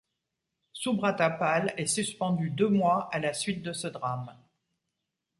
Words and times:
Subrata 0.73 1.29
Pal 1.35 1.75
est 1.77 1.85
suspendu 1.85 2.49
deux 2.49 2.69
mois 2.69 3.07
à 3.11 3.19
la 3.19 3.33
suite 3.33 3.61
de 3.61 3.71
ce 3.71 3.85
drame. 3.85 4.35